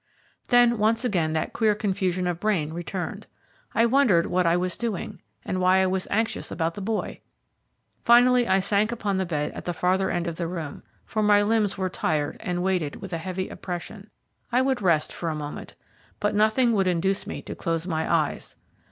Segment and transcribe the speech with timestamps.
[0.47, 3.27] Then once again that queer confusion of brain returned.
[3.75, 7.19] I wondered what I was doing, and why I was anxious about the boy.
[8.03, 11.43] Finally I sank upon the bed at the farther end of the room, for my
[11.43, 14.09] limbs were tired and weighted with a heavy oppression.
[14.51, 15.75] I would rest for a moment,
[16.19, 18.55] but nothing would induce me to close my eyes.